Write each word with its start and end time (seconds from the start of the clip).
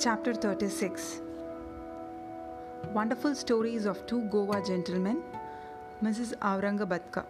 Chapter 0.00 0.32
36 0.32 1.22
Wonderful 2.94 3.34
Stories 3.34 3.84
of 3.84 4.06
Two 4.06 4.20
Goa 4.28 4.62
Gentlemen, 4.64 5.24
Mrs. 6.00 6.34
Aurangabadkar. 6.38 7.24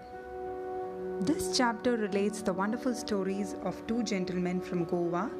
This 1.22 1.56
chapter 1.56 1.96
relates 1.96 2.42
the 2.42 2.52
wonderful 2.52 2.92
stories 2.94 3.54
of 3.64 3.74
two 3.86 4.02
gentlemen 4.02 4.60
from 4.60 4.84
Goa 4.84 5.30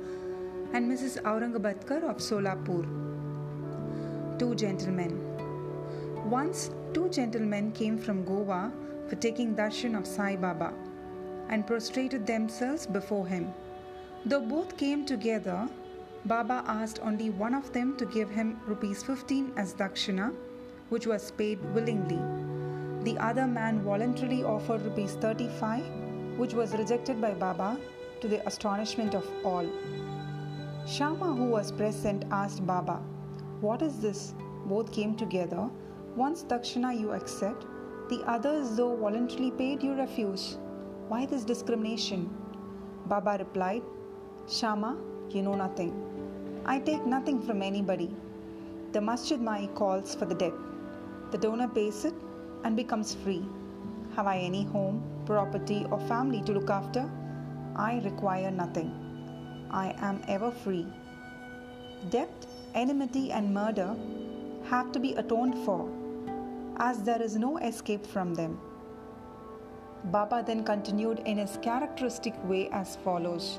and 0.73 0.91
Mrs. 0.91 1.21
Aurangabadkar 1.25 2.03
of 2.05 2.17
Solapur. 2.17 2.87
Two 4.39 4.55
gentlemen. 4.55 5.13
Once, 6.31 6.71
two 6.95 7.11
gentlemen 7.11 7.73
came 7.73 7.99
from 7.99 8.25
Goa 8.25 8.73
for 9.07 9.17
taking 9.17 9.55
darshan 9.55 9.99
of 9.99 10.07
Sai 10.07 10.35
Baba 10.37 10.73
and 11.51 11.67
prostrated 11.67 12.27
themselves 12.27 12.87
before 12.87 13.27
him. 13.27 13.53
Though 14.25 14.41
both 14.41 14.79
came 14.79 15.05
together, 15.05 15.69
Baba 16.29 16.63
asked 16.67 16.99
only 17.03 17.31
one 17.31 17.55
of 17.55 17.73
them 17.73 17.97
to 17.97 18.05
give 18.05 18.29
him 18.29 18.61
rupees 18.67 19.03
15 19.03 19.55
as 19.57 19.73
dakshina, 19.73 20.35
which 20.91 21.07
was 21.07 21.31
paid 21.31 21.59
willingly. 21.75 22.21
The 23.05 23.19
other 23.19 23.47
man 23.47 23.81
voluntarily 23.83 24.45
offered 24.45 24.83
rupees 24.83 25.15
35, 25.23 25.87
which 26.37 26.53
was 26.53 26.75
rejected 26.75 27.19
by 27.19 27.33
Baba 27.33 27.79
to 28.21 28.29
the 28.29 28.47
astonishment 28.47 29.15
of 29.15 29.27
all. 29.43 29.67
Shama, 30.87 31.33
who 31.35 31.45
was 31.45 31.73
present, 31.73 32.27
asked 32.31 32.67
Baba, 32.67 33.01
What 33.63 33.81
is 33.81 33.99
this? 33.99 34.35
Both 34.67 34.93
came 34.93 35.17
together. 35.17 35.71
Once 36.15 36.43
dakshina 36.43 36.93
you 37.01 37.13
accept, 37.13 37.65
the 38.11 38.23
others, 38.27 38.77
though 38.77 38.95
voluntarily 38.97 39.51
paid, 39.53 39.83
you 39.83 39.95
refuse. 39.95 40.59
Why 41.09 41.25
this 41.25 41.45
discrimination? 41.45 42.29
Baba 43.07 43.37
replied, 43.39 43.83
Shama, 44.47 44.99
you 45.31 45.41
know 45.43 45.55
nothing. 45.55 46.08
I 46.71 46.79
take 46.81 47.07
nothing 47.07 47.41
from 47.41 47.63
anybody. 47.63 48.15
The 48.93 49.01
Masjid 49.01 49.41
Mai 49.41 49.69
calls 49.75 50.15
for 50.15 50.27
the 50.27 50.35
debt. 50.35 50.53
The 51.31 51.39
donor 51.39 51.67
pays 51.67 52.05
it 52.05 52.13
and 52.63 52.77
becomes 52.77 53.15
free. 53.15 53.43
Have 54.15 54.27
I 54.27 54.37
any 54.37 54.65
home, 54.65 55.03
property, 55.25 55.87
or 55.91 55.99
family 56.01 56.43
to 56.43 56.53
look 56.53 56.69
after? 56.69 57.11
I 57.75 58.03
require 58.05 58.51
nothing. 58.51 58.93
I 59.71 59.95
am 60.01 60.21
ever 60.29 60.51
free. 60.51 60.87
Debt, 62.11 62.47
enmity, 62.75 63.33
and 63.33 63.55
murder 63.55 63.97
have 64.65 64.93
to 64.93 65.01
be 65.01 65.15
atoned 65.15 65.55
for, 65.65 65.89
as 66.77 67.03
there 67.03 67.23
is 67.23 67.37
no 67.37 67.57
escape 67.57 68.05
from 68.05 68.35
them. 68.35 68.61
Baba 70.05 70.45
then 70.47 70.65
continued 70.65 71.21
in 71.21 71.39
his 71.39 71.59
characteristic 71.63 72.35
way 72.45 72.69
as 72.73 72.97
follows. 72.97 73.59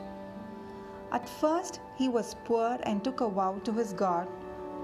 At 1.11 1.27
first, 1.27 1.79
he 1.99 2.07
was 2.07 2.35
poor 2.45 2.77
and 2.83 3.03
took 3.03 3.21
a 3.21 3.29
vow 3.29 3.53
to 3.65 3.73
his 3.73 3.91
God 3.91 4.27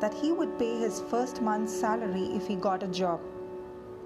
that 0.01 0.13
he 0.13 0.31
would 0.31 0.59
pay 0.59 0.77
his 0.79 1.01
first 1.09 1.41
month's 1.41 1.73
salary 1.73 2.25
if 2.39 2.45
he 2.45 2.55
got 2.55 2.83
a 2.83 2.87
job. 2.87 3.21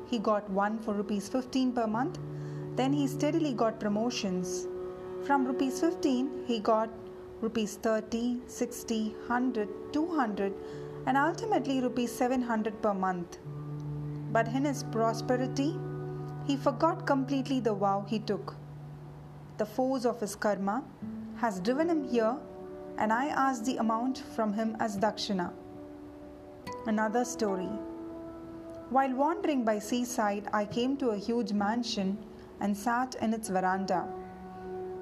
He 0.10 0.20
got 0.20 0.50
one 0.50 0.78
for 0.80 0.94
rupees 0.94 1.28
15 1.28 1.72
per 1.74 1.88
month, 1.88 2.20
then 2.76 2.94
he 2.94 3.08
steadily 3.08 3.54
got 3.54 3.80
promotions. 3.80 4.68
From 5.26 5.46
rupees 5.46 5.80
15, 5.80 6.44
he 6.46 6.60
got 6.60 6.90
rupees 7.42 7.76
30, 7.76 8.42
60, 8.46 9.16
100, 9.28 9.70
200, 9.92 10.54
and 11.08 11.18
ultimately 11.18 11.82
rupees 11.82 12.12
700 12.12 12.82
per 12.82 12.94
month. 12.94 13.40
But 14.32 14.48
in 14.50 14.66
his 14.66 14.84
prosperity, 14.84 15.76
he 16.46 16.56
forgot 16.58 17.08
completely 17.08 17.60
the 17.60 17.74
vow 17.74 18.06
he 18.08 18.20
took. 18.20 18.56
The 19.58 19.66
force 19.66 20.06
of 20.06 20.20
his 20.20 20.36
karma 20.36 20.84
has 21.38 21.60
driven 21.60 21.90
him 21.90 22.04
here, 22.04 22.38
and 23.00 23.14
I 23.14 23.28
asked 23.28 23.66
the 23.66 23.78
amount 23.78 24.20
from 24.36 24.54
him 24.54 24.76
as 24.80 24.98
dakshina. 24.98 25.52
Another 26.86 27.24
story. 27.24 27.70
While 28.90 29.14
wandering 29.16 29.64
by 29.64 29.80
seaside, 29.80 30.50
I 30.52 30.66
came 30.66 30.98
to 30.98 31.12
a 31.12 31.18
huge 31.18 31.54
mansion 31.54 32.18
and 32.60 32.76
sat 32.76 33.16
in 33.22 33.34
its 33.34 33.48
veranda. 33.48 34.06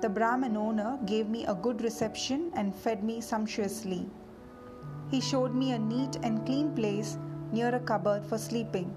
The 0.01 0.09
Brahmin 0.09 0.55
owner 0.55 0.99
gave 1.05 1.27
me 1.27 1.45
a 1.47 1.55
good 1.55 1.81
reception 1.81 2.51
and 2.53 2.75
fed 2.75 3.03
me 3.03 3.19
sumptuously. 3.19 4.07
He 5.09 5.19
showed 5.19 5.55
me 5.55 5.71
a 5.71 5.79
neat 5.79 6.17
and 6.21 6.45
clean 6.45 6.75
place 6.75 7.17
near 7.51 7.73
a 7.73 7.79
cupboard 7.79 8.23
for 8.25 8.37
sleeping. 8.37 8.93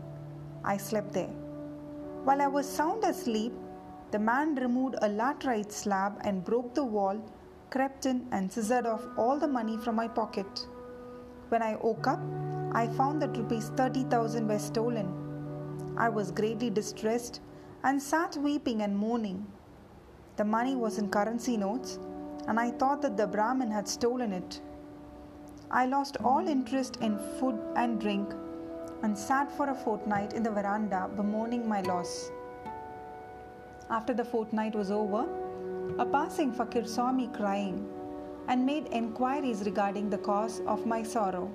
I 0.63 0.77
slept 0.77 1.15
there. 1.15 1.33
While 2.25 2.43
I 2.43 2.49
was 2.49 2.69
sound 2.69 3.05
asleep, 3.05 3.55
the 4.11 4.19
man 4.19 4.57
removed 4.57 4.97
a 5.01 5.09
laterite 5.09 5.73
slab 5.73 6.21
and 6.23 6.45
broke 6.45 6.75
the 6.75 6.85
wall, 6.85 7.19
crept 7.71 8.07
in, 8.07 8.27
and 8.33 8.53
scissored 8.53 8.87
off 8.87 9.07
all 9.17 9.39
the 9.39 9.49
money 9.49 9.77
from 9.77 9.95
my 9.95 10.09
pocket. 10.09 10.67
When 11.49 11.63
I 11.63 11.77
woke 11.77 12.07
up, 12.07 12.21
I 12.73 12.87
found 12.89 13.23
that 13.23 13.37
rupees 13.37 13.71
30,000 13.77 14.47
were 14.47 14.59
stolen. 14.59 15.95
I 15.97 16.09
was 16.09 16.31
greatly 16.31 16.71
distressed 16.71 17.41
and 17.83 18.03
sat 18.03 18.37
weeping 18.37 18.83
and 18.83 18.97
mourning. 18.97 19.47
The 20.37 20.45
money 20.45 20.77
was 20.77 20.99
in 20.99 21.11
currency 21.11 21.57
notes, 21.57 21.99
and 22.47 22.59
I 22.59 22.71
thought 22.71 23.03
that 23.03 23.17
the 23.17 23.27
Brahmin 23.27 23.71
had 23.71 23.89
stolen 23.89 24.33
it. 24.33 24.61
I 25.71 25.87
lost 25.87 26.17
all 26.25 26.47
interest 26.49 26.97
in 27.01 27.19
food 27.39 27.59
and 27.77 28.01
drink 28.01 28.33
and 29.03 29.17
sat 29.17 29.51
for 29.57 29.71
a 29.71 29.75
fortnight 29.75 30.33
in 30.33 30.43
the 30.43 30.51
veranda 30.51 31.09
bemoaning 31.17 31.69
my 31.69 31.81
loss. 31.83 32.31
After 33.89 34.15
the 34.15 34.25
fortnight 34.25 34.75
was 34.75 34.91
over, 34.91 35.27
a 35.99 36.05
passing 36.05 36.53
fakir 36.53 36.87
saw 36.87 37.11
me 37.13 37.29
crying 37.35 37.89
and 38.49 38.65
made 38.65 38.87
enquiries 38.93 39.63
regarding 39.65 40.11
the 40.11 40.19
cause 40.19 40.61
of 40.67 40.87
my 40.87 41.03
sorrow. 41.03 41.51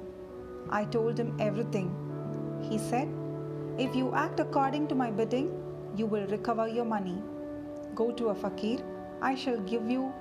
I 0.70 0.86
told 0.86 1.18
him 1.18 1.36
everything. 1.40 1.90
He 2.70 2.78
said, 2.78 3.08
If 3.78 3.96
you 3.96 4.14
act 4.14 4.40
according 4.40 4.88
to 4.88 4.96
my 4.96 5.12
bidding, 5.12 5.52
you 5.96 6.06
will 6.06 6.28
recover 6.28 6.68
your 6.68 6.86
money. 6.86 7.22
Go 7.94 8.12
to 8.12 8.30
a 8.30 8.36
fakir, 8.36 8.80
I 9.22 9.36
shall 9.36 9.60
give 9.60 9.90
you 9.90 10.14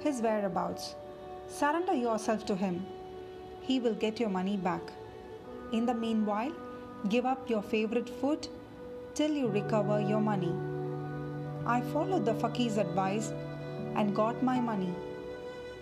his 0.00 0.20
whereabouts. 0.20 0.94
Surrender 1.48 1.94
yourself 1.94 2.44
to 2.46 2.56
him. 2.56 2.84
He 3.60 3.78
will 3.80 3.94
get 3.94 4.18
your 4.18 4.28
money 4.28 4.56
back. 4.56 4.82
In 5.72 5.86
the 5.86 5.94
meanwhile, 5.94 6.52
give 7.08 7.26
up 7.26 7.48
your 7.48 7.62
favorite 7.62 8.08
food 8.08 8.48
till 9.14 9.30
you 9.30 9.48
recover 9.48 10.00
your 10.00 10.20
money. 10.20 10.52
I 11.64 11.80
followed 11.80 12.24
the 12.24 12.34
fakir's 12.34 12.76
advice 12.76 13.32
and 13.96 14.14
got 14.14 14.42
my 14.42 14.60
money. 14.60 14.94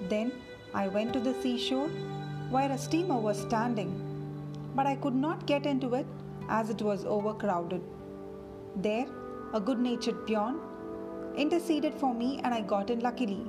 Then 0.08 0.32
I 0.74 0.88
went 0.88 1.12
to 1.12 1.20
the 1.20 1.34
seashore 1.42 1.88
where 2.50 2.70
a 2.70 2.78
steamer 2.78 3.18
was 3.18 3.40
standing, 3.40 3.92
but 4.74 4.86
I 4.86 4.96
could 4.96 5.14
not 5.14 5.46
get 5.46 5.66
into 5.66 5.94
it 5.94 6.06
as 6.48 6.70
it 6.70 6.82
was 6.82 7.04
overcrowded. 7.04 7.82
There, 8.76 9.06
a 9.52 9.60
good 9.60 9.78
natured 9.78 10.26
peon 10.26 10.60
interceded 11.36 11.94
for 11.94 12.14
me 12.14 12.40
and 12.44 12.54
I 12.54 12.60
got 12.60 12.90
in 12.90 13.00
luckily. 13.00 13.46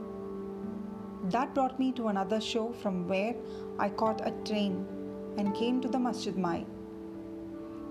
That 1.26 1.54
brought 1.54 1.80
me 1.80 1.92
to 1.94 2.08
another 2.08 2.42
show 2.42 2.74
from 2.74 3.08
where 3.08 3.36
I 3.78 3.90
caught 3.90 4.28
a 4.28 4.32
train 4.44 4.86
and 5.38 5.56
came 5.56 5.80
to 5.82 5.88
the 5.88 6.00
Masjid 6.00 6.38
Mai. 6.38 6.66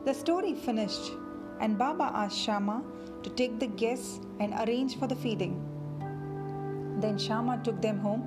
The 0.05 0.15
story 0.15 0.55
finished, 0.55 1.13
and 1.61 1.79
Baba 1.79 2.11
asked 2.15 2.39
Shama 2.39 2.83
to 3.23 3.31
take 3.31 3.59
the 3.59 3.67
guests 3.67 4.21
and 4.41 4.55
arrange 4.55 4.99
for 4.99 5.07
the 5.07 5.15
feeding. 5.15 5.70
Then 7.01 7.19
Shama 7.19 7.61
took 7.65 7.81
them 7.81 7.99
home 7.99 8.23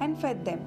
and 0.00 0.20
fed 0.20 0.44
them. 0.44 0.60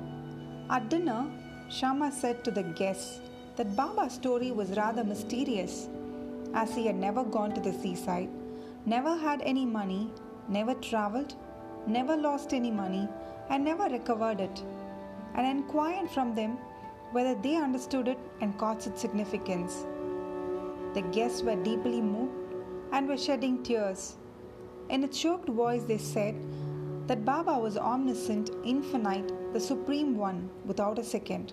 At 0.70 0.90
dinner, 0.90 1.26
Shama 1.70 2.12
said 2.12 2.44
to 2.44 2.52
the 2.52 2.64
guests 2.64 3.20
that 3.56 3.76
Baba's 3.76 4.14
story 4.14 4.52
was 4.52 4.78
rather 4.78 5.04
mysterious, 5.04 5.88
as 6.54 6.74
he 6.76 6.86
had 6.86 6.96
never 6.96 7.24
gone 7.24 7.54
to 7.54 7.62
the 7.62 7.74
seaside, 7.74 8.30
never 8.86 9.16
had 9.16 9.42
any 9.44 9.66
money, 9.66 10.10
never 10.48 10.74
traveled, 10.76 11.36
never 11.88 12.16
lost 12.18 12.54
any 12.54 12.72
money, 12.72 13.08
and 13.50 13.64
never 13.64 13.84
recovered 13.90 14.40
it, 14.40 14.64
and 15.36 15.46
inquired 15.46 16.10
from 16.10 16.34
them 16.36 16.57
whether 17.12 17.36
they 17.36 17.56
understood 17.56 18.07
it 18.07 18.19
and 18.40 18.57
caught 18.57 18.88
its 18.88 19.02
significance. 19.02 19.86
The 20.94 21.02
guests 21.14 21.42
were 21.42 21.56
deeply 21.56 22.02
moved 22.02 22.34
and 22.92 23.07
were 23.07 23.18
shedding 23.18 23.64
tears. 23.64 24.16
In 24.90 25.04
a 25.04 25.07
choked 25.07 25.50
voice, 25.50 25.84
they 25.84 25.98
said 25.98 26.36
that 27.12 27.25
Baba 27.25 27.60
was 27.60 27.78
omniscient, 27.78 28.52
infinite, 28.63 29.34
the 29.52 29.60
Supreme 29.60 30.16
One, 30.16 30.50
without 30.66 30.98
a 30.98 31.04
second. 31.04 31.52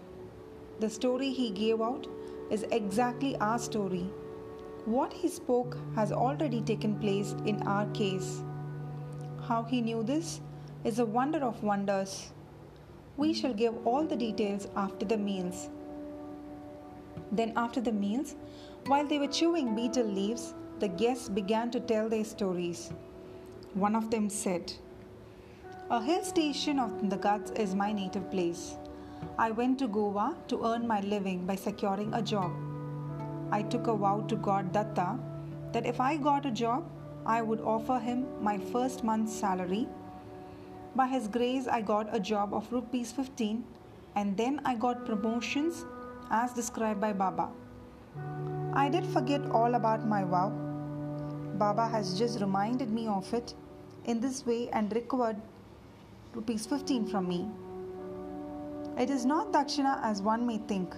The 0.78 0.88
story 0.88 1.31
he 1.31 1.50
gave 1.50 1.81
out 1.81 2.06
is 2.49 2.64
exactly 2.70 3.34
our 3.38 3.58
story. 3.58 4.08
What 4.84 5.12
he 5.12 5.26
spoke 5.26 5.76
has 5.96 6.12
already 6.12 6.60
taken 6.60 6.94
place 7.00 7.34
in 7.44 7.60
our 7.64 7.87
case. 7.87 8.44
How 9.49 9.64
he 9.64 9.81
knew 9.81 10.05
this 10.05 10.40
is 10.84 11.00
a 11.00 11.05
wonder 11.05 11.40
of 11.40 11.61
wonders. 11.64 12.31
We 13.16 13.34
shall 13.34 13.52
give 13.52 13.84
all 13.84 14.06
the 14.06 14.14
details 14.14 14.69
after 14.76 15.06
the 15.06 15.19
meals. 15.19 15.70
Then, 17.32 17.52
after 17.56 17.81
the 17.81 17.90
meals, 17.90 18.37
while 18.87 19.08
they 19.08 19.19
were 19.19 19.26
chewing 19.26 19.75
betel 19.75 20.04
leaves, 20.04 20.54
the 20.78 20.87
guests 20.87 21.28
began 21.28 21.72
to 21.72 21.81
tell 21.81 22.08
their 22.08 22.25
stories. 22.25 22.93
One 23.75 23.96
of 23.96 24.12
them 24.12 24.31
said, 24.31 24.72
A 25.90 26.02
hill 26.02 26.23
station 26.23 26.79
of 26.79 27.08
the 27.08 27.17
Ghats 27.17 27.50
is 27.52 27.75
my 27.75 27.93
native 27.94 28.31
place. 28.31 28.76
I 29.38 29.50
went 29.50 29.79
to 29.79 29.88
Goa 29.88 30.37
to 30.49 30.67
earn 30.67 30.87
my 30.87 31.00
living 31.00 31.46
by 31.46 31.55
securing 31.55 32.12
a 32.12 32.20
job. 32.20 32.52
I 33.50 33.62
took 33.62 33.87
a 33.87 33.96
vow 33.96 34.20
to 34.29 34.37
God 34.37 34.70
Datta 34.70 35.19
that 35.73 35.87
if 35.87 35.99
I 35.99 36.19
got 36.19 36.44
a 36.44 36.50
job, 36.50 36.85
I 37.25 37.40
would 37.40 37.62
offer 37.62 37.99
him 37.99 38.26
my 38.43 38.58
first 38.58 39.02
month's 39.02 39.32
salary. 39.32 39.88
By 40.94 41.06
his 41.06 41.26
grace, 41.26 41.67
I 41.67 41.81
got 41.81 42.14
a 42.14 42.20
job 42.20 42.52
of 42.52 42.70
rupees 42.70 43.11
15 43.11 43.64
and 44.14 44.37
then 44.37 44.61
I 44.67 44.75
got 44.75 45.06
promotions 45.06 45.87
as 46.31 46.52
described 46.52 47.00
by 47.00 47.14
Baba. 47.14 47.49
I 48.75 48.90
did 48.90 49.06
forget 49.06 49.50
all 49.52 49.75
about 49.75 50.06
my 50.06 50.23
vow. 50.25 50.50
Baba 51.55 51.88
has 51.88 52.19
just 52.19 52.40
reminded 52.40 52.90
me 52.90 53.06
of 53.06 53.32
it 53.32 53.55
in 54.05 54.20
this 54.20 54.44
way 54.44 54.69
and 54.69 54.94
recovered 54.94 55.40
rupees 56.38 56.67
15 56.67 57.06
from 57.08 57.29
me. 57.29 57.38
It 58.96 59.11
is 59.11 59.26
not 59.26 59.52
dakshina 59.52 59.94
as 60.08 60.23
one 60.23 60.46
may 60.46 60.58
think, 60.73 60.94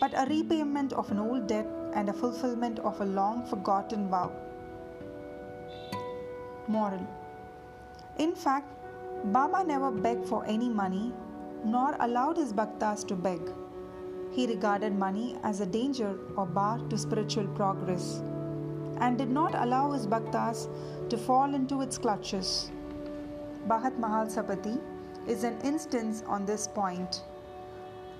but 0.00 0.12
a 0.22 0.26
repayment 0.28 0.92
of 0.92 1.10
an 1.10 1.18
old 1.18 1.46
debt 1.46 1.66
and 1.94 2.10
a 2.10 2.12
fulfillment 2.12 2.78
of 2.80 3.00
a 3.00 3.06
long 3.06 3.46
forgotten 3.46 4.10
vow. 4.10 4.30
Moral 6.66 7.06
In 8.18 8.34
fact, 8.34 8.74
Baba 9.32 9.64
never 9.64 9.90
begged 9.90 10.28
for 10.28 10.44
any 10.44 10.68
money 10.68 11.14
nor 11.64 11.96
allowed 12.00 12.36
his 12.36 12.52
bhaktas 12.52 13.04
to 13.04 13.16
beg. 13.16 13.40
He 14.30 14.46
regarded 14.46 14.92
money 14.92 15.36
as 15.42 15.62
a 15.62 15.72
danger 15.80 16.18
or 16.36 16.44
bar 16.44 16.78
to 16.90 16.98
spiritual 16.98 17.48
progress 17.60 18.22
and 19.00 19.16
did 19.16 19.30
not 19.30 19.54
allow 19.54 19.92
his 19.92 20.06
bhaktas 20.06 20.68
to 21.08 21.16
fall 21.16 21.54
into 21.54 21.80
its 21.80 21.96
clutches. 21.96 22.70
Bhagat 23.66 23.98
Mahalsapati 23.98 24.80
is 25.26 25.44
an 25.44 25.58
instance 25.62 26.22
on 26.26 26.46
this 26.46 26.68
point. 26.68 27.24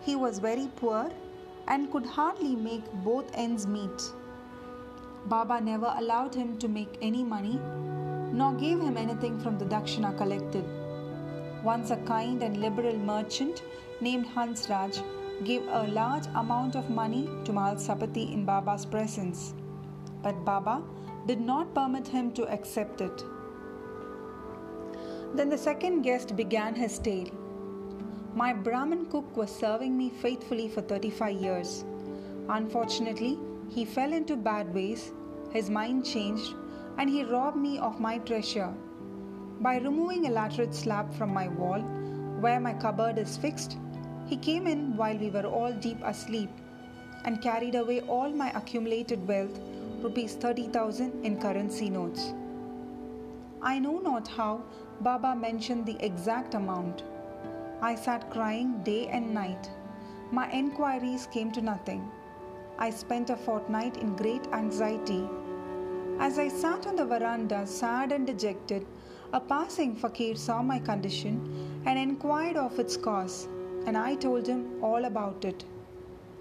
He 0.03 0.17
was 0.17 0.39
very 0.39 0.69
poor 0.77 1.11
and 1.67 1.91
could 1.93 2.07
hardly 2.07 2.57
make 2.57 2.91
both 3.05 3.31
ends 3.35 3.67
meet. 3.67 4.03
Baba 5.27 5.61
never 5.61 5.95
allowed 5.99 6.35
him 6.35 6.59
to 6.59 6.69
make 6.69 6.99
any 7.03 7.23
money 7.23 7.61
nor 8.33 8.53
gave 8.55 8.81
him 8.81 8.97
anything 8.97 9.39
from 9.41 9.59
the 9.59 9.65
dakshina 9.65 10.17
collected. 10.17 10.65
Once 11.63 11.91
a 11.91 11.97
kind 12.09 12.43
and 12.43 12.59
liberal 12.59 12.97
merchant 12.97 13.63
named 14.01 14.27
Hans 14.27 14.69
Raj 14.69 15.01
gave 15.45 15.67
a 15.69 15.87
large 15.89 16.27
amount 16.35 16.77
of 16.77 16.91
money 16.91 17.25
to 17.45 17.53
Mahalsapati 17.53 18.33
in 18.33 18.45
Baba's 18.45 18.85
presence, 18.85 19.55
but 20.23 20.45
Baba 20.45 20.83
did 21.27 21.41
not 21.41 21.75
permit 21.75 22.07
him 22.09 22.33
to 22.33 22.47
accept 22.49 23.01
it. 23.01 23.25
Then 25.35 25.49
the 25.49 25.59
second 25.59 26.03
guest 26.03 26.37
began 26.37 26.75
his 26.75 26.99
tale. 26.99 27.31
My 28.35 28.53
Brahmin 28.53 29.07
cook 29.07 29.37
was 29.37 29.51
serving 29.55 29.97
me 29.97 30.11
faithfully 30.11 30.69
for 30.69 30.83
35 30.83 31.37
years. 31.37 31.85
Unfortunately, 32.49 33.39
he 33.69 33.85
fell 33.85 34.13
into 34.13 34.37
bad 34.37 34.73
ways, 34.75 35.13
his 35.53 35.71
mind 35.71 36.05
changed, 36.05 36.55
and 36.99 37.11
he 37.11 37.25
robbed 37.25 37.57
me 37.57 37.79
of 37.79 38.01
my 38.01 38.19
treasure. 38.19 38.73
By 39.61 39.79
removing 39.79 40.27
a 40.27 40.31
laterite 40.31 40.75
slab 40.75 41.13
from 41.15 41.33
my 41.33 41.49
wall, 41.49 41.81
where 42.41 42.61
my 42.61 42.73
cupboard 42.73 43.19
is 43.19 43.37
fixed, 43.37 43.77
he 44.27 44.37
came 44.37 44.67
in 44.67 44.97
while 44.97 45.17
we 45.17 45.31
were 45.31 45.47
all 45.47 45.73
deep 45.73 45.99
asleep 46.05 46.51
and 47.25 47.43
carried 47.43 47.75
away 47.75 48.01
all 48.03 48.31
my 48.31 48.51
accumulated 48.51 49.27
wealth, 49.27 49.59
rupees 50.01 50.35
30,000 50.35 51.25
in 51.25 51.41
currency 51.41 51.91
notes. 51.91 52.33
I 53.61 53.79
know 53.79 53.99
not 53.99 54.29
how 54.29 54.63
Baba 55.01 55.37
mentioned 55.37 55.87
the 55.87 55.97
exact 56.05 56.55
amount. 56.55 57.05
I 57.81 57.95
sat 57.95 58.31
crying 58.31 58.83
day 58.83 59.07
and 59.07 59.33
night. 59.33 59.71
My 60.33 60.51
enquiries 60.51 61.29
came 61.29 61.53
to 61.53 61.63
nothing. 61.63 62.11
I 62.81 62.91
spent 62.91 63.31
a 63.31 63.37
fortnight 63.37 63.97
in 63.99 64.17
great 64.17 64.49
anxiety. 64.53 65.29
As 66.19 66.37
I 66.37 66.49
sat 66.49 66.89
on 66.89 66.97
the 66.97 67.07
veranda, 67.07 67.65
sad 67.65 68.11
and 68.11 68.27
dejected, 68.27 68.87
a 69.33 69.41
passing 69.41 69.95
fakir 69.95 70.35
saw 70.35 70.63
my 70.63 70.81
condition 70.81 71.83
and 71.87 71.97
inquired 71.97 72.57
of 72.57 72.77
its 72.81 72.97
cause 72.97 73.47
and 73.87 73.97
I 73.97 74.17
told 74.17 74.49
him 74.49 74.83
all 74.83 75.05
about 75.05 75.45
it. 75.45 75.65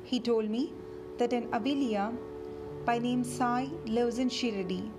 He 0.04 0.19
told 0.19 0.50
me 0.50 0.74
that 1.19 1.31
an 1.31 1.48
Avilia 1.50 2.12
by 2.86 2.98
name 2.98 3.24
Sai 3.24 3.69
lives 3.86 4.18
in 4.18 4.30
Shiradi. 4.30 4.89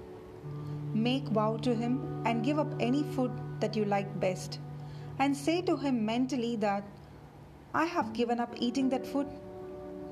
Make 0.95 1.25
vow 1.25 1.57
to 1.57 1.75
him 1.75 2.23
and 2.25 2.45
give 2.45 2.59
up 2.59 2.73
any 2.79 3.03
food 3.03 3.33
that 3.61 3.77
you 3.77 3.85
like 3.85 4.21
best, 4.21 4.59
and 5.19 5.37
say 5.37 5.61
to 5.63 5.77
him 5.77 6.05
mentally 6.05 6.57
that 6.57 6.85
I 7.75 7.85
have 7.85 8.13
given 8.13 8.41
up 8.41 8.55
eating 8.59 8.89
that 8.91 9.07
food 9.07 9.27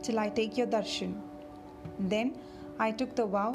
till 0.02 0.18
I 0.18 0.28
take 0.28 0.56
your 0.56 0.66
darshan. 0.66 1.20
Then 1.98 2.36
I 2.78 2.90
took 2.92 3.14
the 3.16 3.26
vow 3.26 3.54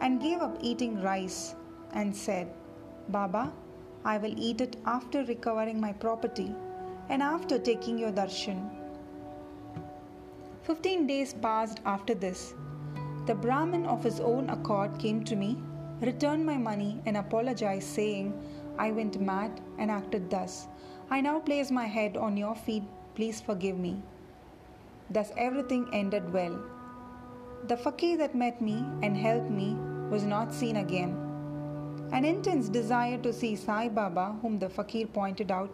and 0.00 0.20
gave 0.20 0.40
up 0.40 0.58
eating 0.60 1.00
rice 1.02 1.54
and 1.94 2.14
said, 2.14 2.52
Baba, 3.08 3.52
I 4.04 4.18
will 4.18 4.34
eat 4.36 4.60
it 4.60 4.76
after 4.86 5.24
recovering 5.24 5.80
my 5.80 5.92
property 5.92 6.54
and 7.08 7.22
after 7.22 7.58
taking 7.58 7.98
your 7.98 8.12
darshan. 8.12 8.70
Fifteen 10.62 11.06
days 11.06 11.34
passed 11.34 11.80
after 11.84 12.14
this. 12.14 12.54
The 13.26 13.34
Brahmin 13.34 13.86
of 13.86 14.02
his 14.02 14.20
own 14.20 14.50
accord 14.50 14.98
came 14.98 15.24
to 15.24 15.36
me, 15.36 15.56
returned 16.00 16.46
my 16.46 16.56
money, 16.56 17.00
and 17.06 17.16
apologized, 17.16 17.88
saying, 17.88 18.32
I 18.78 18.90
went 18.90 19.20
mad 19.20 19.60
and 19.78 19.90
acted 19.90 20.30
thus. 20.30 20.68
I 21.10 21.20
now 21.20 21.40
place 21.40 21.70
my 21.70 21.86
head 21.86 22.16
on 22.16 22.36
your 22.36 22.54
feet, 22.54 22.84
please 23.14 23.40
forgive 23.40 23.78
me. 23.78 24.02
Thus 25.10 25.32
everything 25.36 25.88
ended 25.92 26.32
well. 26.32 26.58
The 27.68 27.76
fakir 27.76 28.16
that 28.18 28.34
met 28.34 28.60
me 28.60 28.84
and 29.02 29.16
helped 29.16 29.50
me 29.50 29.76
was 30.10 30.24
not 30.24 30.52
seen 30.52 30.76
again. 30.76 31.16
An 32.12 32.24
intense 32.24 32.68
desire 32.68 33.18
to 33.18 33.32
see 33.32 33.56
Sai 33.56 33.88
Baba, 33.88 34.36
whom 34.42 34.58
the 34.58 34.68
fakir 34.68 35.06
pointed 35.06 35.50
out, 35.50 35.70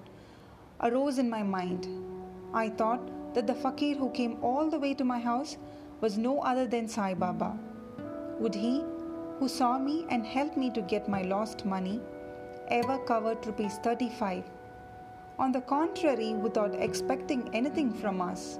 arose 0.80 1.18
in 1.18 1.30
my 1.30 1.42
mind. 1.42 1.88
I 2.52 2.68
thought 2.68 3.34
that 3.34 3.46
the 3.46 3.54
fakir 3.54 3.96
who 3.96 4.10
came 4.10 4.38
all 4.42 4.70
the 4.70 4.78
way 4.78 4.94
to 4.94 5.04
my 5.04 5.18
house 5.18 5.56
was 6.00 6.18
no 6.18 6.40
other 6.40 6.66
than 6.66 6.88
Sai 6.88 7.14
Baba. 7.14 7.58
Would 8.38 8.54
he, 8.54 8.84
who 9.38 9.48
saw 9.48 9.78
me 9.78 10.06
and 10.10 10.26
helped 10.26 10.56
me 10.56 10.70
to 10.70 10.82
get 10.82 11.08
my 11.08 11.22
lost 11.22 11.64
money, 11.64 12.00
ever 12.70 12.98
covet 12.98 13.44
rupees 13.46 13.78
35? 13.82 14.44
On 15.38 15.52
the 15.52 15.60
contrary, 15.60 16.34
without 16.34 16.74
expecting 16.74 17.48
anything 17.54 17.92
from 17.92 18.20
us, 18.20 18.58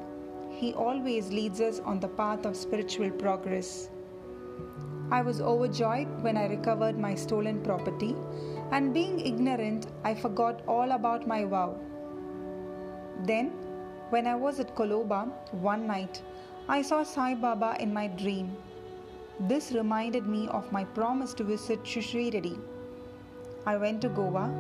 he 0.51 0.73
always 0.75 1.31
leads 1.31 1.61
us 1.61 1.81
on 1.81 2.01
the 2.01 2.09
path 2.09 2.47
of 2.47 2.57
spiritual 2.57 3.11
progress. 3.11 3.91
I 5.11 5.23
was 5.23 5.41
overjoyed 5.41 6.09
when 6.23 6.37
I 6.37 6.47
recovered 6.47 6.99
my 6.99 7.15
stolen 7.15 7.63
property, 7.63 8.15
and 8.71 8.95
being 8.95 9.21
ignorant, 9.21 9.87
I 10.05 10.15
forgot 10.15 10.63
all 10.67 10.93
about 10.93 11.27
my 11.27 11.45
vow. 11.45 11.77
Then, 13.25 13.51
when 14.11 14.27
I 14.27 14.35
was 14.35 14.61
at 14.61 14.75
Koloba 14.75 15.31
one 15.53 15.87
night, 15.87 16.23
I 16.69 16.83
saw 16.83 17.03
Sai 17.03 17.35
Baba 17.35 17.77
in 17.81 17.93
my 17.93 18.09
dream. 18.09 18.57
This 19.41 19.73
reminded 19.73 20.27
me 20.27 20.49
of 20.49 20.71
my 20.73 20.85
promise 20.85 21.35
to 21.35 21.45
visit 21.45 21.83
Shiradi. 21.83 22.59
I 23.67 23.77
went 23.77 24.01
to 24.03 24.09
Goa 24.09 24.51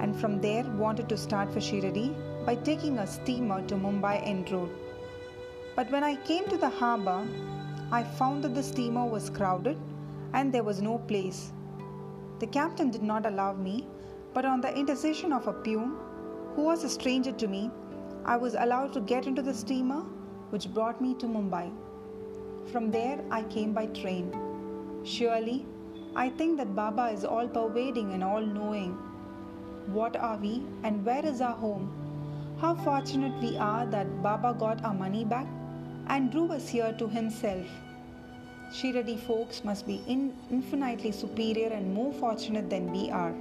and 0.00 0.14
from 0.14 0.40
there 0.40 0.64
wanted 0.76 1.08
to 1.08 1.16
start 1.16 1.52
for 1.52 1.60
Shiradi 1.60 2.14
by 2.44 2.54
taking 2.54 2.98
a 2.98 3.06
steamer 3.06 3.66
to 3.66 3.74
Mumbai 3.74 4.26
End 4.26 4.50
Road. 4.50 4.70
But 5.76 5.90
when 5.90 6.04
I 6.04 6.16
came 6.16 6.46
to 6.48 6.56
the 6.56 6.68
harbour, 6.68 7.26
I 7.90 8.02
found 8.02 8.44
that 8.44 8.54
the 8.54 8.62
steamer 8.62 9.06
was 9.06 9.30
crowded 9.30 9.78
and 10.32 10.52
there 10.52 10.64
was 10.64 10.82
no 10.82 10.98
place. 10.98 11.52
The 12.38 12.46
captain 12.46 12.90
did 12.90 13.02
not 13.02 13.26
allow 13.26 13.54
me, 13.54 13.86
but 14.34 14.44
on 14.44 14.60
the 14.60 14.76
intercession 14.76 15.32
of 15.32 15.46
a 15.46 15.52
peon, 15.52 15.96
who 16.54 16.62
was 16.62 16.84
a 16.84 16.88
stranger 16.88 17.32
to 17.32 17.48
me, 17.48 17.70
I 18.24 18.36
was 18.36 18.54
allowed 18.54 18.92
to 18.94 19.00
get 19.00 19.26
into 19.26 19.42
the 19.42 19.54
steamer 19.54 20.04
which 20.50 20.72
brought 20.74 21.00
me 21.00 21.14
to 21.14 21.26
Mumbai. 21.26 21.70
From 22.72 22.90
there, 22.90 23.24
I 23.30 23.42
came 23.44 23.72
by 23.72 23.86
train. 23.86 24.32
Surely, 25.04 25.64
I 26.20 26.30
think 26.30 26.56
that 26.56 26.74
Baba 26.74 27.10
is 27.10 27.24
all 27.24 27.46
pervading 27.46 28.12
and 28.12 28.24
all 28.24 28.40
knowing. 28.40 28.94
What 29.96 30.16
are 30.16 30.36
we 30.36 30.64
and 30.82 31.04
where 31.06 31.24
is 31.24 31.40
our 31.40 31.54
home? 31.54 32.56
How 32.60 32.74
fortunate 32.74 33.40
we 33.40 33.56
are 33.56 33.86
that 33.86 34.20
Baba 34.20 34.52
got 34.58 34.84
our 34.84 34.94
money 34.94 35.24
back 35.24 35.46
and 36.08 36.32
drew 36.32 36.50
us 36.50 36.68
here 36.68 36.92
to 36.98 37.06
himself. 37.06 37.68
Shiradi 38.72 39.16
folks 39.28 39.62
must 39.62 39.86
be 39.86 40.02
in 40.08 40.34
infinitely 40.50 41.12
superior 41.12 41.68
and 41.68 41.94
more 41.94 42.12
fortunate 42.12 42.68
than 42.68 42.90
we 42.90 43.10
are. 43.10 43.34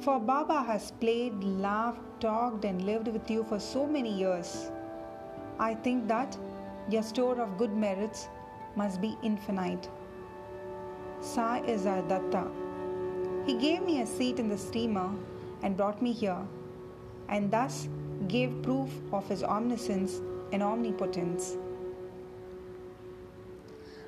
For 0.00 0.18
Baba 0.18 0.64
has 0.64 0.90
played, 0.90 1.44
laughed, 1.44 2.00
talked, 2.20 2.64
and 2.64 2.84
lived 2.86 3.06
with 3.06 3.30
you 3.30 3.44
for 3.44 3.60
so 3.60 3.86
many 3.86 4.12
years. 4.18 4.72
I 5.60 5.74
think 5.74 6.08
that 6.08 6.36
your 6.90 7.04
store 7.04 7.40
of 7.40 7.56
good 7.56 7.72
merits 7.72 8.26
must 8.74 9.00
be 9.00 9.16
infinite. 9.22 9.88
Sai 11.20 11.60
is 11.66 11.84
our 11.84 12.02
Datta. 12.02 12.46
He 13.44 13.54
gave 13.54 13.82
me 13.82 14.02
a 14.02 14.06
seat 14.06 14.38
in 14.38 14.48
the 14.48 14.56
steamer 14.56 15.10
and 15.62 15.76
brought 15.76 16.00
me 16.00 16.12
here, 16.12 16.46
and 17.28 17.50
thus 17.50 17.88
gave 18.28 18.62
proof 18.62 18.90
of 19.12 19.28
his 19.28 19.42
omniscience 19.42 20.20
and 20.52 20.62
omnipotence. 20.62 21.56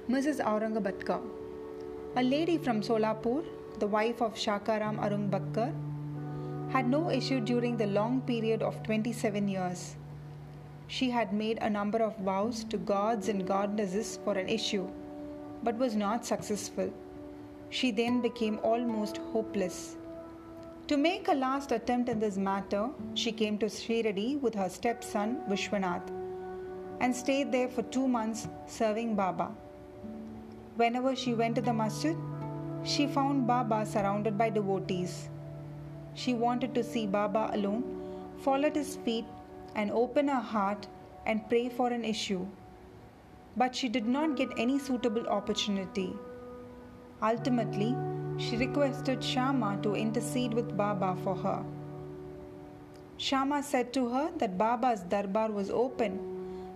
Mrs. 0.09 0.41
Aurangabadkar, 0.41 1.21
a 2.17 2.23
lady 2.23 2.59
from 2.59 2.81
Solapur, 2.81 3.45
the 3.81 3.87
wife 3.87 4.23
of 4.23 4.35
Shakaram 4.35 4.99
Aurangabadkar, 4.99 5.73
had 6.71 6.89
no 6.89 7.11
issue 7.11 7.41
during 7.41 7.77
the 7.77 7.87
long 7.87 8.21
period 8.21 8.63
of 8.63 8.83
27 8.85 9.49
years. 9.49 9.97
She 10.87 11.11
had 11.11 11.33
made 11.33 11.59
a 11.61 11.71
number 11.71 11.99
of 11.99 12.17
vows 12.19 12.63
to 12.65 12.77
gods 12.79 13.29
and 13.29 13.47
goddesses 13.47 14.19
for 14.25 14.39
an 14.39 14.49
issue, 14.49 14.89
but 15.63 15.77
was 15.77 15.95
not 15.95 16.25
successful. 16.25 16.93
She 17.71 17.91
then 17.91 18.21
became 18.21 18.59
almost 18.63 19.19
hopeless. 19.33 19.97
To 20.89 20.97
make 20.97 21.29
a 21.29 21.35
last 21.35 21.71
attempt 21.71 22.09
in 22.09 22.19
this 22.19 22.37
matter, 22.37 22.89
she 23.15 23.31
came 23.31 23.59
to 23.59 23.67
Shiradi 23.67 24.41
with 24.41 24.55
her 24.55 24.69
stepson 24.69 25.37
Vishwanath 25.49 26.11
and 27.01 27.15
stayed 27.15 27.53
there 27.53 27.69
for 27.69 27.83
two 27.83 28.09
months 28.09 28.49
serving 28.67 29.15
Baba. 29.15 29.51
Whenever 30.77 31.15
she 31.15 31.35
went 31.35 31.55
to 31.57 31.61
the 31.63 31.73
masjid, 31.73 32.17
she 32.83 33.07
found 33.07 33.47
Baba 33.47 33.85
surrounded 33.87 34.37
by 34.37 34.51
devotees. 34.51 35.29
She 36.15 36.35
wanted 36.35 36.75
to 36.75 36.83
see 36.83 37.07
Baba 37.07 37.51
alone, 37.53 37.85
fall 38.41 38.67
at 38.67 38.75
his 38.75 38.97
feet, 38.97 39.27
and 39.75 39.91
open 39.91 40.29
her 40.29 40.41
heart 40.41 40.87
and 41.27 41.49
pray 41.49 41.69
for 41.69 41.89
an 41.89 42.05
issue. 42.05 42.47
But 43.57 43.75
she 43.75 43.89
did 43.89 44.07
not 44.07 44.37
get 44.37 44.49
any 44.57 44.79
suitable 44.79 45.27
opportunity. 45.27 46.15
Ultimately, 47.23 47.97
she 48.39 48.57
requested 48.57 49.23
Shama 49.23 49.79
to 49.83 49.95
intercede 49.95 50.55
with 50.55 50.77
Baba 50.77 51.17
for 51.23 51.35
her. 51.35 51.65
Shama 53.17 53.63
said 53.63 53.93
to 53.93 54.09
her 54.09 54.31
that 54.39 54.57
Baba's 54.57 55.03
darbar 55.03 55.51
was 55.51 55.69
open, 55.69 56.19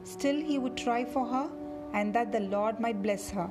still 0.04 0.36
he 0.36 0.58
would 0.58 0.76
try 0.76 1.04
for 1.04 1.26
her 1.26 1.48
and 1.94 2.12
that 2.14 2.32
the 2.32 2.40
Lord 2.40 2.80
might 2.80 3.02
bless 3.02 3.30
her. 3.30 3.50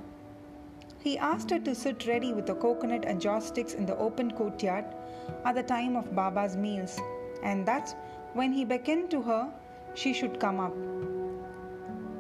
He 0.99 1.17
asked 1.17 1.49
her 1.49 1.59
to 1.59 1.73
sit 1.73 2.05
ready 2.05 2.33
with 2.33 2.49
a 2.49 2.55
coconut 2.55 3.05
and 3.05 3.19
joss 3.19 3.47
sticks 3.47 3.73
in 3.73 3.85
the 3.85 3.97
open 3.97 4.31
courtyard 4.31 4.85
at 5.43 5.55
the 5.55 5.63
time 5.63 5.95
of 5.95 6.15
Baba's 6.15 6.55
meals, 6.55 6.99
and 7.41 7.65
that 7.65 7.95
when 8.33 8.53
he 8.53 8.63
beckoned 8.63 9.09
to 9.11 9.21
her, 9.21 9.51
she 9.95 10.13
should 10.13 10.39
come 10.39 10.59
up. 10.59 10.73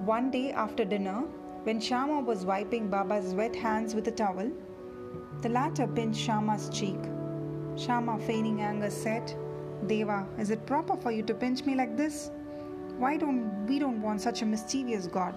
One 0.05 0.31
day 0.31 0.51
after 0.51 0.83
dinner, 0.83 1.21
when 1.63 1.79
Shama 1.79 2.19
was 2.19 2.43
wiping 2.43 2.89
Baba's 2.89 3.33
wet 3.33 3.55
hands 3.55 3.95
with 3.95 4.05
a 4.09 4.11
towel, 4.11 4.51
the 5.41 5.47
latter 5.47 5.87
pinched 5.87 6.19
Shama's 6.19 6.67
cheek. 6.67 6.97
Shama, 7.77 8.19
feigning 8.19 8.59
anger, 8.59 8.89
said, 8.89 9.33
Deva, 9.87 10.27
is 10.37 10.49
it 10.49 10.65
proper 10.65 10.97
for 10.97 11.11
you 11.11 11.23
to 11.23 11.33
pinch 11.33 11.63
me 11.63 11.75
like 11.75 11.95
this? 11.95 12.31
Why 12.97 13.15
don't 13.15 13.65
we 13.65 13.79
don't 13.79 14.01
want 14.01 14.19
such 14.19 14.41
a 14.41 14.45
mischievous 14.45 15.07
God 15.07 15.35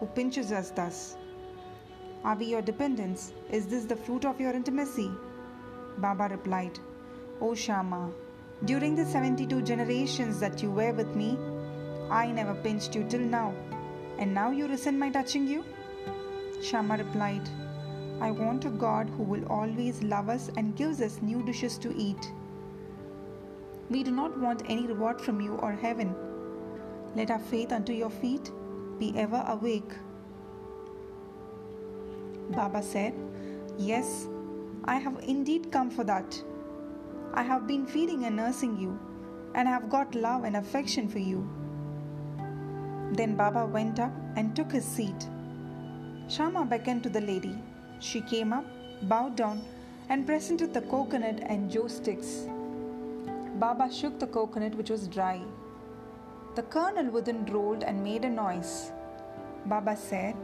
who 0.00 0.06
pinches 0.06 0.52
us 0.52 0.70
thus? 0.70 1.18
Are 2.24 2.34
we 2.34 2.46
your 2.46 2.62
dependents? 2.62 3.34
Is 3.50 3.66
this 3.66 3.84
the 3.84 3.96
fruit 3.96 4.24
of 4.24 4.40
your 4.40 4.52
intimacy? 4.52 5.10
Baba 5.98 6.28
replied, 6.30 6.78
oh, 7.42 7.50
O 7.50 7.54
Shama, 7.54 8.10
during 8.64 8.96
the 8.96 9.04
72 9.04 9.60
generations 9.60 10.40
that 10.40 10.62
you 10.62 10.70
were 10.70 10.94
with 10.94 11.14
me, 11.14 11.36
I 12.10 12.30
never 12.30 12.54
pinched 12.54 12.96
you 12.96 13.04
till 13.04 13.20
now, 13.20 13.54
and 14.18 14.34
now 14.34 14.50
you 14.50 14.66
resent 14.66 14.98
my 14.98 15.10
touching 15.10 15.46
you? 15.46 15.64
Shama 16.62 16.96
replied, 16.96 17.48
I 18.20 18.30
want 18.32 18.64
a 18.64 18.70
God 18.70 19.08
who 19.16 19.22
will 19.22 19.44
always 19.46 20.02
love 20.02 20.28
us 20.28 20.50
and 20.56 20.76
gives 20.76 21.00
us 21.00 21.22
new 21.22 21.42
dishes 21.44 21.78
to 21.78 21.94
eat. 21.96 22.32
We 23.90 24.02
do 24.02 24.10
not 24.10 24.36
want 24.38 24.62
any 24.68 24.86
reward 24.86 25.20
from 25.20 25.40
you 25.40 25.54
or 25.54 25.72
heaven. 25.72 26.14
Let 27.14 27.30
our 27.30 27.38
faith 27.38 27.72
unto 27.72 27.92
your 27.92 28.10
feet 28.10 28.50
be 28.98 29.16
ever 29.16 29.44
awake. 29.46 29.92
Baba 32.50 32.82
said, 32.82 33.14
Yes, 33.78 34.26
I 34.84 34.96
have 34.96 35.20
indeed 35.22 35.70
come 35.70 35.90
for 35.90 36.04
that. 36.04 36.42
I 37.34 37.42
have 37.42 37.66
been 37.66 37.86
feeding 37.86 38.24
and 38.24 38.36
nursing 38.36 38.76
you, 38.78 38.98
and 39.54 39.68
have 39.68 39.88
got 39.88 40.14
love 40.14 40.44
and 40.44 40.56
affection 40.56 41.08
for 41.08 41.18
you. 41.18 41.48
Then 43.12 43.36
Baba 43.36 43.66
went 43.66 43.98
up 44.00 44.12
and 44.36 44.54
took 44.54 44.72
his 44.72 44.84
seat. 44.84 45.28
Shama 46.28 46.64
beckoned 46.64 47.02
to 47.04 47.08
the 47.08 47.20
lady. 47.20 47.58
She 48.00 48.20
came 48.20 48.52
up, 48.52 48.66
bowed 49.02 49.36
down, 49.36 49.62
and 50.08 50.26
presented 50.26 50.74
the 50.74 50.82
coconut 50.82 51.40
and 51.42 51.70
joss 51.70 51.96
sticks. 51.96 52.46
Baba 53.58 53.90
shook 53.92 54.18
the 54.18 54.26
coconut, 54.26 54.74
which 54.74 54.90
was 54.90 55.08
dry. 55.08 55.40
The 56.54 56.62
kernel 56.62 57.10
within 57.10 57.44
rolled 57.46 57.82
and 57.82 58.02
made 58.02 58.24
a 58.24 58.30
noise. 58.30 58.92
Baba 59.66 59.96
said, 59.96 60.36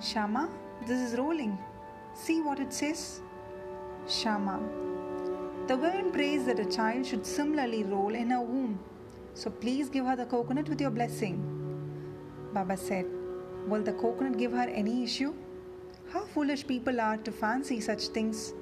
Shama, 0.00 0.48
this 0.86 0.98
is 1.00 1.18
rolling. 1.18 1.58
See 2.14 2.40
what 2.40 2.58
it 2.58 2.72
says? 2.72 3.20
Shama. 4.08 4.60
The 5.66 5.76
woman 5.76 6.10
prays 6.10 6.46
that 6.46 6.58
a 6.58 6.64
child 6.64 7.06
should 7.06 7.26
similarly 7.26 7.84
roll 7.84 8.14
in 8.14 8.30
her 8.30 8.40
womb. 8.40 8.78
So 9.34 9.50
please 9.50 9.88
give 9.88 10.06
her 10.06 10.16
the 10.16 10.24
coconut 10.24 10.68
with 10.68 10.80
your 10.80 10.90
blessing. 10.90 11.57
Baba 12.58 12.76
said, 12.76 13.06
Will 13.68 13.84
the 13.84 13.92
coconut 13.92 14.36
give 14.36 14.50
her 14.50 14.68
any 14.68 15.04
issue? 15.04 15.32
How 16.12 16.24
foolish 16.24 16.66
people 16.66 17.00
are 17.00 17.16
to 17.18 17.30
fancy 17.30 17.80
such 17.80 18.08
things. 18.08 18.52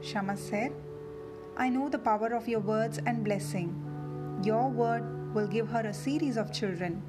Shama 0.00 0.38
said, 0.38 0.72
I 1.54 1.68
know 1.68 1.90
the 1.90 1.98
power 1.98 2.32
of 2.32 2.48
your 2.48 2.60
words 2.60 2.98
and 3.04 3.22
blessing. 3.22 3.74
Your 4.42 4.70
word 4.70 5.34
will 5.34 5.46
give 5.46 5.68
her 5.68 5.80
a 5.80 5.92
series 5.92 6.38
of 6.38 6.50
children. 6.50 7.02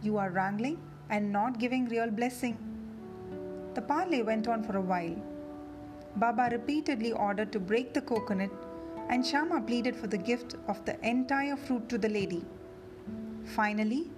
You 0.00 0.16
are 0.16 0.30
wrangling 0.30 0.78
and 1.10 1.32
not 1.32 1.58
giving 1.58 1.86
real 1.86 2.12
blessing. 2.12 2.56
The 3.74 3.82
parley 3.82 4.22
went 4.22 4.46
on 4.46 4.62
for 4.62 4.76
a 4.76 4.86
while. 4.92 5.16
Baba 6.14 6.50
repeatedly 6.52 7.10
ordered 7.10 7.50
to 7.50 7.58
break 7.58 7.94
the 7.94 8.02
coconut, 8.02 8.52
and 9.08 9.26
Shama 9.26 9.60
pleaded 9.62 9.96
for 9.96 10.06
the 10.06 10.22
gift 10.30 10.54
of 10.68 10.84
the 10.84 10.96
entire 11.04 11.56
fruit 11.56 11.88
to 11.88 11.98
the 11.98 12.08
lady. 12.08 12.44
Finally, 13.56 14.12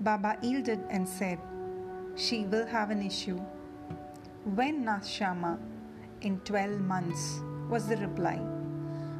Baba 0.00 0.36
yielded 0.42 0.80
and 0.90 1.08
said, 1.08 1.38
She 2.16 2.44
will 2.44 2.66
have 2.66 2.90
an 2.90 3.02
issue. 3.02 3.40
When 4.44 4.86
asked 4.88 5.10
Shama? 5.10 5.58
In 6.20 6.40
12 6.40 6.80
months, 6.80 7.40
was 7.68 7.88
the 7.88 7.96
reply. 7.96 8.40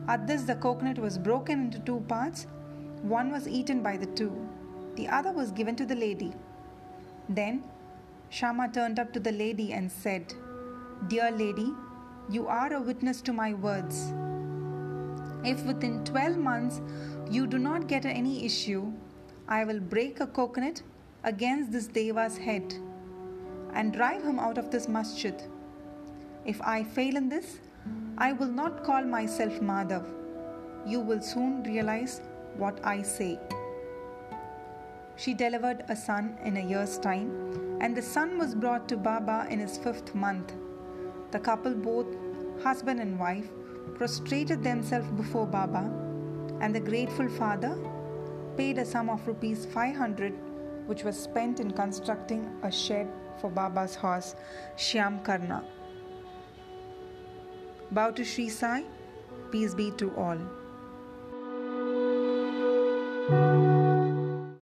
At 0.09 0.26
this, 0.26 0.42
the 0.42 0.54
coconut 0.54 0.99
was 0.99 1.18
broken 1.18 1.64
into 1.64 1.78
two 1.80 2.00
parts. 2.09 2.47
One 3.02 3.30
was 3.30 3.49
eaten 3.49 3.83
by 3.83 3.97
the 3.97 4.06
two, 4.06 4.49
the 4.97 5.09
other 5.09 5.33
was 5.33 5.50
given 5.50 5.76
to 5.76 5.87
the 5.87 5.95
lady. 5.95 6.33
Then 7.28 7.64
Shama 8.28 8.71
turned 8.73 8.99
up 8.99 9.12
to 9.12 9.21
the 9.21 9.33
lady 9.33 9.73
and 9.73 9.90
said, 9.90 10.33
Dear 11.09 11.30
lady, 11.30 11.73
you 12.30 12.47
are 12.47 12.73
a 12.73 12.80
witness 12.80 13.21
to 13.23 13.33
my 13.33 13.52
words. 13.54 14.12
If 15.45 15.64
within 15.64 16.04
12 16.04 16.37
months 16.38 16.80
you 17.30 17.47
do 17.47 17.59
not 17.59 17.87
get 17.87 18.04
any 18.04 18.45
issue, 18.45 18.92
I 19.49 19.65
will 19.65 19.79
break 19.79 20.19
a 20.19 20.26
coconut 20.26 20.83
against 21.23 21.71
this 21.71 21.87
Deva's 21.87 22.37
head 22.37 22.75
and 23.75 23.93
drive 23.93 24.23
him 24.23 24.41
out 24.41 24.59
of 24.59 24.73
this 24.73 24.88
masjid. 24.88 25.41
If 26.45 26.61
I 26.62 26.83
fail 26.83 27.17
in 27.17 27.29
this, 27.29 27.61
I 28.19 28.33
will 28.33 28.49
not 28.49 28.83
call 28.83 29.05
myself 29.05 29.61
Madhav. 29.61 30.05
You 30.85 30.99
will 30.99 31.21
soon 31.21 31.62
realize 31.62 32.23
what 32.57 32.81
I 32.85 33.03
say. 33.03 33.38
She 35.15 35.33
delivered 35.33 35.85
a 35.88 35.95
son 35.95 36.37
in 36.45 36.57
a 36.57 36.69
year's 36.69 36.99
time, 36.99 37.79
and 37.81 37.97
the 37.97 38.03
son 38.03 38.38
was 38.38 38.55
brought 38.55 38.88
to 38.88 38.97
Baba 38.97 39.47
in 39.49 39.61
his 39.61 39.79
fifth 39.79 40.15
month. 40.15 40.55
The 41.31 41.38
couple, 41.38 41.75
both 41.75 42.07
husband 42.65 43.00
and 43.00 43.17
wife, 43.19 43.49
prostrated 43.95 44.65
themselves 44.65 45.11
before 45.12 45.47
Baba, 45.47 45.91
and 46.61 46.75
the 46.75 46.81
grateful 46.81 47.29
father 47.29 47.76
paid 48.56 48.78
a 48.78 48.84
sum 48.84 49.10
of 49.10 49.26
rupees 49.26 49.66
500, 49.66 50.32
which 50.86 51.04
was 51.04 51.18
spent 51.18 51.60
in 51.60 51.70
constructing 51.70 52.48
a 52.62 52.70
shed 52.70 53.08
for 53.40 53.50
Baba's 53.50 53.94
horse, 53.94 54.34
Shyam 54.76 55.22
Karna. 55.25 55.64
Bow 57.90 58.10
to 58.10 58.25
Sri 58.25 58.48
Sai, 58.48 58.84
peace 59.50 59.75
be 59.75 59.90
to 59.92 60.14
all. 60.16 60.38